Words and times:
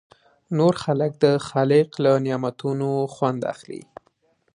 نور 0.57 0.73
خلک 0.83 1.11
د 1.23 1.25
خالق 1.47 1.89
له 2.03 2.11
نعمتونو 2.25 2.89
خوند 3.13 3.41
اخلي. 3.53 3.81